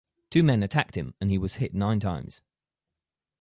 [0.31, 2.41] Two men attacked him and he was hit nine times.